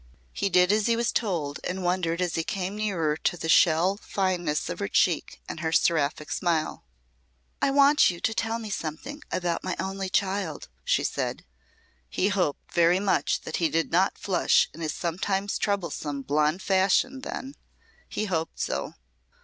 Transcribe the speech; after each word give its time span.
He 0.33 0.49
did 0.49 0.71
as 0.71 0.87
he 0.87 0.95
was 0.95 1.11
told 1.11 1.59
and 1.63 1.83
wondered 1.83 2.21
as 2.21 2.33
he 2.33 2.43
came 2.43 2.75
nearer 2.75 3.15
to 3.17 3.37
the 3.37 3.47
shell 3.47 3.97
fineness 3.97 4.67
of 4.67 4.79
her 4.79 4.87
cheek 4.87 5.39
and 5.47 5.59
her 5.59 5.71
seraphic 5.71 6.31
smile. 6.31 6.83
"I 7.61 7.69
want 7.69 8.09
you 8.09 8.19
to 8.19 8.33
tell 8.33 8.57
me 8.57 8.71
something 8.71 9.21
about 9.31 9.63
my 9.63 9.75
only 9.79 10.09
child," 10.09 10.69
she 10.83 11.03
said. 11.03 11.45
He 12.09 12.29
hoped 12.29 12.73
very 12.73 12.99
much 12.99 13.41
that 13.41 13.57
he 13.57 13.69
did 13.69 13.91
not 13.91 14.17
flush 14.17 14.71
in 14.73 14.81
his 14.81 14.95
sometimes 14.95 15.59
troublesome 15.59 16.23
blond 16.23 16.63
fashion 16.63 17.19
then. 17.21 17.53
He 18.09 18.25
hoped 18.25 18.59
so. 18.59 18.95